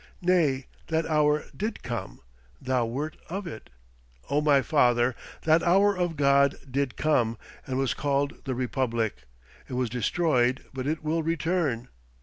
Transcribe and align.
Nay, 0.23 0.65
that 0.87 1.05
hour 1.05 1.45
did 1.55 1.83
come! 1.83 2.21
Thou 2.59 2.87
wert 2.87 3.17
of 3.29 3.45
it, 3.45 3.69
O 4.31 4.41
my 4.41 4.63
father! 4.63 5.15
That 5.43 5.61
hour 5.61 5.95
of 5.95 6.15
God 6.15 6.55
did 6.67 6.97
come, 6.97 7.37
and 7.67 7.77
was 7.77 7.93
called 7.93 8.43
the 8.45 8.55
Republic! 8.55 9.27
It 9.69 9.73
was 9.73 9.91
destroyed, 9.91 10.65
but 10.73 10.87
it 10.87 11.03
will 11.03 11.21
return. 11.21 11.87